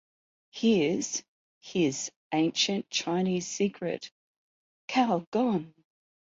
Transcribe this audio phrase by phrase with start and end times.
[0.49, 1.21] "Here's"
[1.59, 4.09] his "Ancient Chinese Secret"-
[4.89, 5.75] Calgon!